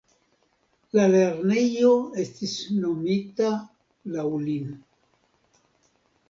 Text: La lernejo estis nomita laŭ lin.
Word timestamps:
La 0.99 1.03
lernejo 1.15 1.91
estis 2.23 2.55
nomita 2.87 3.51
laŭ 4.17 4.25
lin. 4.49 4.73